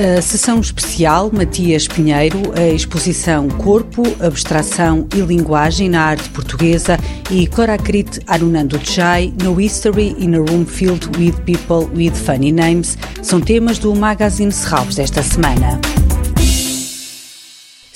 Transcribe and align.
A 0.00 0.22
sessão 0.22 0.60
especial 0.60 1.30
Matias 1.30 1.86
Pinheiro, 1.86 2.58
a 2.58 2.68
exposição 2.68 3.48
Corpo, 3.50 4.02
Abstração 4.18 5.06
e 5.14 5.20
Linguagem 5.20 5.90
na 5.90 6.00
Arte 6.00 6.30
Portuguesa 6.30 6.98
e 7.30 7.46
Korakrit 7.46 8.18
Arunando 8.26 8.80
Chai 8.82 9.30
no 9.42 9.60
History 9.60 10.16
in 10.18 10.36
a 10.36 10.38
Room 10.38 10.64
Filled 10.64 11.06
with 11.18 11.34
People 11.44 11.94
with 11.94 12.14
Funny 12.14 12.50
Names 12.50 12.96
são 13.22 13.42
temas 13.42 13.78
do 13.78 13.94
Magazine 13.94 14.50
Serralves 14.50 14.94
desta 14.94 15.22
semana. 15.22 15.78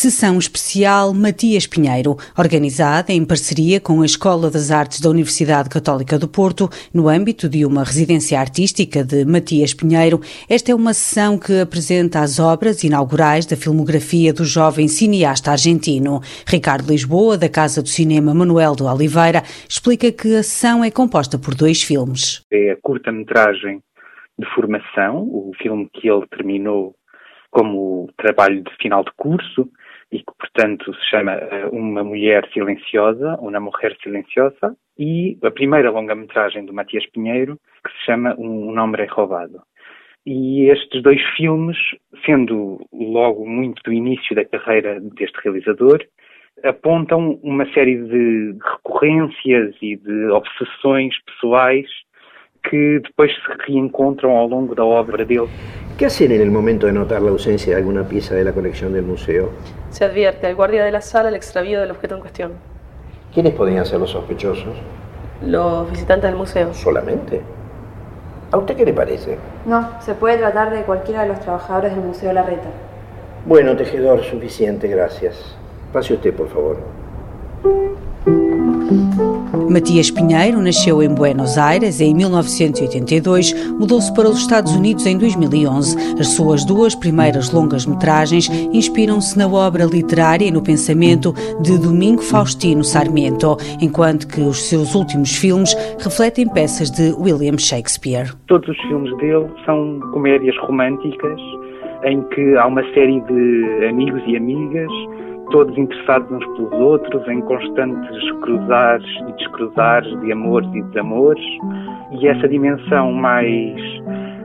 Sessão 0.00 0.38
especial 0.38 1.12
Matias 1.12 1.66
Pinheiro, 1.66 2.16
organizada 2.38 3.12
em 3.12 3.24
parceria 3.26 3.80
com 3.80 4.00
a 4.00 4.06
Escola 4.06 4.48
das 4.48 4.70
Artes 4.70 5.00
da 5.00 5.10
Universidade 5.10 5.68
Católica 5.68 6.16
do 6.16 6.28
Porto, 6.28 6.68
no 6.94 7.08
âmbito 7.08 7.48
de 7.48 7.66
uma 7.66 7.82
residência 7.82 8.38
artística 8.38 9.02
de 9.02 9.24
Matias 9.24 9.74
Pinheiro. 9.74 10.20
Esta 10.48 10.70
é 10.70 10.74
uma 10.76 10.94
sessão 10.94 11.36
que 11.36 11.62
apresenta 11.62 12.20
as 12.20 12.38
obras 12.38 12.84
inaugurais 12.84 13.44
da 13.44 13.56
filmografia 13.56 14.32
do 14.32 14.44
jovem 14.44 14.86
cineasta 14.86 15.50
argentino. 15.50 16.20
Ricardo 16.46 16.88
Lisboa, 16.88 17.36
da 17.36 17.48
Casa 17.48 17.82
do 17.82 17.88
Cinema 17.88 18.32
Manuel 18.32 18.76
de 18.76 18.84
Oliveira, 18.84 19.42
explica 19.68 20.12
que 20.12 20.36
a 20.36 20.44
sessão 20.44 20.84
é 20.84 20.92
composta 20.92 21.40
por 21.40 21.56
dois 21.56 21.82
filmes. 21.82 22.46
É 22.52 22.70
a 22.70 22.76
curta-metragem 22.80 23.82
de 24.38 24.46
formação, 24.54 25.24
o 25.24 25.50
filme 25.60 25.90
que 25.92 26.08
ele 26.08 26.24
terminou 26.28 26.94
como 27.50 28.08
trabalho 28.16 28.62
de 28.62 28.70
final 28.80 29.02
de 29.02 29.10
curso, 29.16 29.68
e 30.10 30.18
que, 30.18 30.32
portanto, 30.38 30.94
se 30.94 31.10
chama 31.10 31.32
eh, 31.32 31.66
Uma 31.70 32.02
Mulher 32.02 32.48
Silenciosa, 32.52 33.36
Uma 33.40 33.60
Mulher 33.60 33.96
Silenciosa, 34.02 34.76
e 34.98 35.38
a 35.42 35.50
primeira 35.50 35.90
longa-metragem 35.90 36.64
do 36.64 36.72
Matias 36.72 37.06
Pinheiro, 37.10 37.58
que 37.84 37.92
se 37.92 38.06
chama 38.06 38.34
Um 38.38 38.72
Nome 38.72 39.04
Roubado. 39.06 39.60
E 40.26 40.68
estes 40.70 41.02
dois 41.02 41.22
filmes, 41.36 41.76
sendo 42.26 42.80
logo 42.92 43.46
muito 43.46 43.82
do 43.82 43.92
início 43.92 44.34
da 44.34 44.44
carreira 44.44 45.00
deste 45.00 45.38
realizador, 45.42 46.04
apontam 46.64 47.38
uma 47.42 47.70
série 47.72 47.96
de 47.96 48.58
recorrências 48.62 49.74
e 49.80 49.96
de 49.96 50.26
obsessões 50.26 51.14
pessoais 51.24 51.86
que 52.62 53.00
depois 53.00 53.32
se 53.32 53.40
reencontram 53.66 54.36
ao 54.36 54.46
longo 54.48 54.74
da 54.74 54.84
obra 54.84 55.24
dele. 55.24 55.48
¿Qué 55.96 56.06
hacen 56.06 56.30
en 56.30 56.40
el 56.40 56.50
momento 56.50 56.86
de 56.86 56.92
notar 56.92 57.20
la 57.22 57.30
ausencia 57.30 57.72
de 57.74 57.80
alguna 57.80 58.04
pieza 58.04 58.34
de 58.34 58.44
la 58.44 58.52
colección 58.52 58.92
del 58.92 59.04
museo? 59.04 59.50
Se 59.90 60.04
advierte 60.04 60.46
al 60.46 60.54
guardia 60.54 60.84
de 60.84 60.92
la 60.92 61.00
sala 61.00 61.28
el 61.28 61.34
extravío 61.34 61.80
del 61.80 61.90
objeto 61.90 62.14
en 62.14 62.20
cuestión. 62.20 62.52
¿Quiénes 63.34 63.54
podrían 63.54 63.84
ser 63.84 63.98
los 63.98 64.10
sospechosos? 64.10 64.76
Los 65.44 65.90
visitantes 65.90 66.30
del 66.30 66.38
museo. 66.38 66.72
¿Solamente? 66.72 67.40
¿A 68.50 68.56
usted 68.56 68.76
qué 68.76 68.84
le 68.84 68.92
parece? 68.92 69.36
No, 69.66 70.00
se 70.00 70.14
puede 70.14 70.38
tratar 70.38 70.70
de 70.70 70.82
cualquiera 70.82 71.22
de 71.22 71.28
los 71.28 71.40
trabajadores 71.40 71.94
del 71.94 72.04
Museo 72.04 72.32
Larreta. 72.32 72.68
Bueno, 73.44 73.76
tejedor, 73.76 74.22
suficiente, 74.24 74.88
gracias. 74.88 75.56
Pase 75.92 76.14
usted, 76.14 76.34
por 76.34 76.48
favor. 76.48 76.78
Matias 79.70 80.10
Pinheiro 80.10 80.62
nasceu 80.62 81.02
em 81.02 81.14
Buenos 81.14 81.58
Aires 81.58 82.00
em 82.00 82.14
1982, 82.14 83.52
mudou-se 83.78 84.12
para 84.14 84.28
os 84.28 84.38
Estados 84.38 84.74
Unidos 84.74 85.04
em 85.06 85.18
2011. 85.18 86.18
As 86.18 86.28
suas 86.28 86.64
duas 86.64 86.94
primeiras 86.94 87.52
longas-metragens 87.52 88.48
inspiram-se 88.72 89.36
na 89.36 89.46
obra 89.46 89.84
literária 89.84 90.46
e 90.46 90.50
no 90.50 90.62
pensamento 90.62 91.34
de 91.60 91.78
Domingo 91.78 92.22
Faustino 92.22 92.82
Sarmiento, 92.82 93.58
enquanto 93.80 94.26
que 94.26 94.40
os 94.40 94.68
seus 94.68 94.94
últimos 94.94 95.36
filmes 95.36 95.74
refletem 95.98 96.48
peças 96.48 96.90
de 96.90 97.12
William 97.12 97.58
Shakespeare. 97.58 98.32
Todos 98.46 98.68
os 98.70 98.80
filmes 98.88 99.14
dele 99.18 99.46
são 99.66 100.00
comédias 100.12 100.56
românticas 100.62 101.38
em 102.04 102.22
que 102.30 102.56
há 102.56 102.66
uma 102.66 102.82
série 102.94 103.20
de 103.20 103.86
amigos 103.86 104.22
e 104.26 104.36
amigas 104.36 104.90
todos 105.50 105.76
interessados 105.76 106.30
uns 106.30 106.44
pelos 106.56 106.72
outros, 106.72 107.28
em 107.28 107.40
constantes 107.42 108.32
cruzares 108.40 109.06
e 109.28 109.32
descruzares 109.32 110.20
de 110.20 110.32
amores 110.32 110.68
e 110.74 110.82
desamores, 110.82 111.44
e 112.12 112.26
essa 112.26 112.48
dimensão 112.48 113.12
mais 113.12 113.80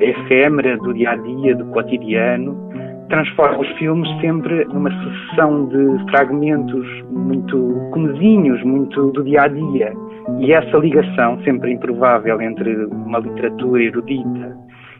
efêmera 0.00 0.76
do 0.78 0.92
dia 0.94 1.10
a 1.10 1.16
dia, 1.16 1.54
do 1.56 1.64
cotidiano, 1.66 2.56
transforma 3.08 3.60
os 3.60 3.68
filmes 3.78 4.08
sempre 4.20 4.64
numa 4.66 4.90
sucessão 4.90 5.66
de 5.66 6.10
fragmentos 6.10 6.86
muito 7.10 7.56
comezinhos, 7.92 8.62
muito 8.64 9.10
do 9.12 9.22
dia 9.22 9.42
a 9.42 9.48
dia. 9.48 9.92
E 10.40 10.52
essa 10.52 10.78
ligação 10.78 11.38
sempre 11.44 11.72
improvável 11.72 12.40
entre 12.40 12.86
uma 12.86 13.18
literatura 13.18 13.82
erudita 13.82 14.56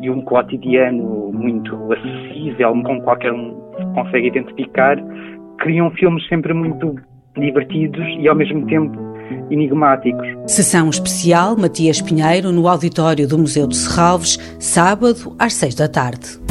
e 0.00 0.10
um 0.10 0.20
cotidiano 0.20 1.32
muito 1.32 1.74
acessível, 1.92 2.74
com 2.82 3.00
qualquer 3.00 3.32
um 3.32 3.66
consegue 3.94 4.28
identificar, 4.28 4.96
criam 5.58 5.90
filmes 5.90 6.26
sempre 6.28 6.52
muito 6.54 6.96
divertidos 7.36 8.04
e 8.18 8.28
ao 8.28 8.34
mesmo 8.34 8.66
tempo 8.66 8.98
enigmáticos. 9.50 10.26
Sessão 10.46 10.88
especial 10.88 11.56
Matias 11.56 12.00
Pinheiro 12.00 12.52
no 12.52 12.68
auditório 12.68 13.28
do 13.28 13.38
Museu 13.38 13.66
de 13.66 13.76
Serralves, 13.76 14.38
sábado 14.58 15.34
às 15.38 15.54
seis 15.54 15.74
da 15.74 15.88
tarde. 15.88 16.45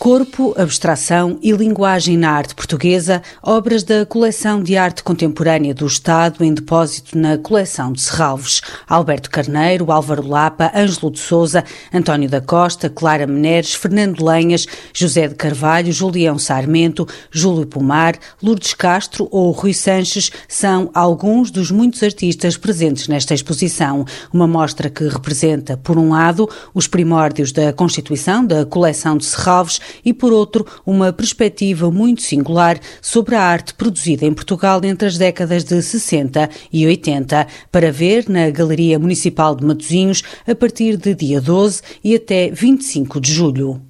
Corpo, 0.00 0.54
Abstração 0.56 1.38
e 1.42 1.52
Linguagem 1.52 2.16
na 2.16 2.30
Arte 2.30 2.54
Portuguesa, 2.54 3.20
obras 3.42 3.82
da 3.82 4.06
coleção 4.06 4.62
de 4.62 4.74
arte 4.74 5.04
contemporânea 5.04 5.74
do 5.74 5.86
Estado 5.86 6.42
em 6.42 6.54
depósito 6.54 7.18
na 7.18 7.36
coleção 7.36 7.92
de 7.92 8.00
Serralves. 8.00 8.62
Alberto 8.88 9.28
Carneiro, 9.28 9.92
Álvaro 9.92 10.26
Lapa, 10.26 10.72
Ângelo 10.74 11.10
de 11.10 11.18
Souza, 11.18 11.62
António 11.92 12.30
da 12.30 12.40
Costa, 12.40 12.88
Clara 12.88 13.26
Meneres, 13.26 13.74
Fernando 13.74 14.24
Lenhas, 14.24 14.66
José 14.94 15.28
de 15.28 15.34
Carvalho, 15.34 15.92
Julião 15.92 16.38
Sarmento, 16.38 17.06
Júlio 17.30 17.66
Pomar, 17.66 18.16
Lourdes 18.42 18.72
Castro 18.72 19.28
ou 19.30 19.50
Rui 19.50 19.74
Sanches 19.74 20.30
são 20.48 20.90
alguns 20.94 21.50
dos 21.50 21.70
muitos 21.70 22.02
artistas 22.02 22.56
presentes 22.56 23.06
nesta 23.06 23.34
exposição. 23.34 24.06
Uma 24.32 24.46
mostra 24.46 24.88
que 24.88 25.06
representa, 25.06 25.76
por 25.76 25.98
um 25.98 26.08
lado, 26.08 26.48
os 26.72 26.86
primórdios 26.86 27.52
da 27.52 27.70
constituição 27.70 28.46
da 28.46 28.64
coleção 28.64 29.18
de 29.18 29.26
Serralves 29.26 29.78
e, 30.04 30.12
por 30.12 30.32
outro, 30.32 30.66
uma 30.84 31.12
perspectiva 31.12 31.90
muito 31.90 32.22
singular 32.22 32.78
sobre 33.00 33.34
a 33.34 33.42
arte 33.42 33.74
produzida 33.74 34.24
em 34.24 34.32
Portugal 34.32 34.80
entre 34.84 35.08
as 35.08 35.18
décadas 35.18 35.64
de 35.64 35.80
60 35.82 36.48
e 36.72 36.86
80, 36.86 37.46
para 37.70 37.92
ver 37.92 38.28
na 38.28 38.50
Galeria 38.50 38.98
Municipal 38.98 39.54
de 39.54 39.64
Matosinhos 39.64 40.22
a 40.46 40.54
partir 40.54 40.96
de 40.96 41.14
dia 41.14 41.40
12 41.40 41.82
e 42.02 42.14
até 42.14 42.50
25 42.50 43.20
de 43.20 43.32
julho. 43.32 43.80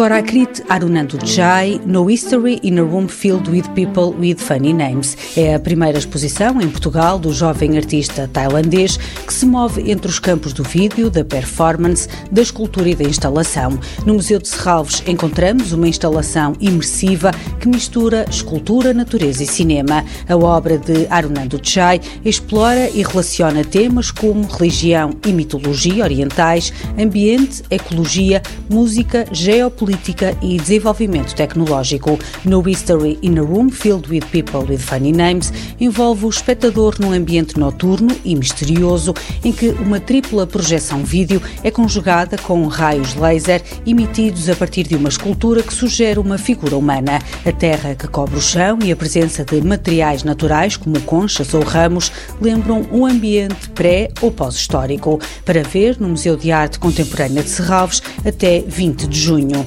Korakrit 0.00 0.62
Arunandu 0.70 1.18
Chai, 1.26 1.78
No 1.84 2.10
History 2.10 2.58
in 2.62 2.78
a 2.78 2.82
Room 2.82 3.06
Filled 3.06 3.50
with 3.50 3.68
People 3.74 4.18
with 4.18 4.36
Funny 4.38 4.72
Names. 4.72 5.14
É 5.36 5.56
a 5.56 5.60
primeira 5.60 5.98
exposição 5.98 6.58
em 6.58 6.70
Portugal 6.70 7.18
do 7.18 7.34
jovem 7.34 7.76
artista 7.76 8.26
tailandês 8.32 8.96
que 8.96 9.34
se 9.34 9.44
move 9.44 9.90
entre 9.90 10.08
os 10.08 10.18
campos 10.18 10.54
do 10.54 10.62
vídeo, 10.62 11.10
da 11.10 11.22
performance, 11.22 12.08
da 12.32 12.40
escultura 12.40 12.88
e 12.88 12.94
da 12.94 13.04
instalação. 13.04 13.78
No 14.06 14.14
Museu 14.14 14.38
de 14.38 14.48
Serralves 14.48 15.02
encontramos 15.06 15.72
uma 15.72 15.86
instalação 15.86 16.54
imersiva 16.58 17.30
que 17.60 17.68
mistura 17.68 18.24
escultura, 18.30 18.94
natureza 18.94 19.42
e 19.42 19.46
cinema. 19.46 20.02
A 20.26 20.34
obra 20.34 20.78
de 20.78 21.06
Arunandu 21.10 21.60
Chai 21.62 22.00
explora 22.24 22.88
e 22.88 23.02
relaciona 23.02 23.62
temas 23.62 24.10
como 24.10 24.46
religião 24.46 25.10
e 25.26 25.30
mitologia 25.30 26.04
orientais, 26.04 26.72
ambiente, 26.98 27.62
ecologia, 27.70 28.40
música, 28.70 29.26
geopolítica 29.30 29.89
política 29.90 30.36
e 30.40 30.56
desenvolvimento 30.56 31.34
tecnológico. 31.34 32.16
No 32.44 32.62
History 32.68 33.18
in 33.22 33.38
a 33.38 33.42
Room 33.42 33.70
Filled 33.70 34.08
with 34.08 34.22
People 34.30 34.60
with 34.70 34.78
Funny 34.78 35.10
Names 35.10 35.52
envolve 35.80 36.26
o 36.26 36.28
espectador 36.28 36.94
num 37.00 37.12
ambiente 37.12 37.58
noturno 37.58 38.16
e 38.24 38.36
misterioso 38.36 39.12
em 39.44 39.52
que 39.52 39.70
uma 39.70 39.98
tripla 39.98 40.46
projeção 40.46 41.02
vídeo 41.02 41.42
é 41.64 41.72
conjugada 41.72 42.38
com 42.38 42.64
raios 42.68 43.14
laser 43.14 43.62
emitidos 43.84 44.48
a 44.48 44.54
partir 44.54 44.84
de 44.86 44.94
uma 44.94 45.08
escultura 45.08 45.60
que 45.60 45.74
sugere 45.74 46.20
uma 46.20 46.38
figura 46.38 46.76
humana. 46.76 47.18
A 47.44 47.50
terra 47.50 47.96
que 47.96 48.06
cobre 48.06 48.36
o 48.36 48.40
chão 48.40 48.78
e 48.84 48.92
a 48.92 48.96
presença 48.96 49.44
de 49.44 49.60
materiais 49.60 50.22
naturais 50.22 50.76
como 50.76 51.00
conchas 51.00 51.52
ou 51.52 51.64
ramos 51.64 52.12
lembram 52.40 52.86
um 52.92 53.04
ambiente 53.04 53.68
pré 53.70 54.08
ou 54.20 54.30
pós-histórico. 54.30 55.18
Para 55.44 55.64
ver 55.64 55.98
no 55.98 56.10
Museu 56.10 56.36
de 56.36 56.52
Arte 56.52 56.78
Contemporânea 56.78 57.42
de 57.42 57.48
Serralves 57.48 58.00
até 58.24 58.60
20 58.60 59.08
de 59.08 59.18
junho. 59.18 59.66